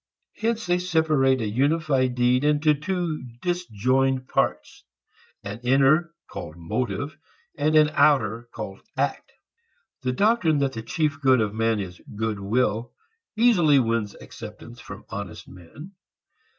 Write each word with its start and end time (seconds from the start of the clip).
Hence 0.37 0.65
they 0.65 0.79
separate 0.79 1.41
a 1.41 1.47
unified 1.47 2.15
deed 2.15 2.43
into 2.43 2.73
two 2.73 3.21
disjoined 3.43 4.27
parts, 4.27 4.83
an 5.43 5.59
inner 5.59 6.15
called 6.27 6.55
motive 6.57 7.19
and 7.55 7.75
an 7.75 7.91
outer 7.93 8.49
called 8.51 8.81
act. 8.97 9.31
The 10.01 10.11
doctrine 10.11 10.57
that 10.57 10.73
the 10.73 10.81
chief 10.81 11.21
good 11.21 11.39
of 11.39 11.53
man 11.53 11.79
is 11.79 12.01
good 12.15 12.39
will 12.39 12.93
easily 13.37 13.77
wins 13.77 14.15
acceptance 14.19 14.79
from 14.79 15.05
honest 15.11 15.47
men. 15.47 15.91